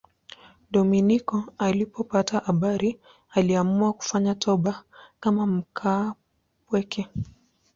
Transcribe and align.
Dominiko 0.71 1.43
alipopata 1.57 2.39
habari 2.39 2.99
aliamua 3.31 3.93
kufanya 3.93 4.35
toba 4.35 4.83
kama 5.19 5.45
mkaapweke. 5.47 7.07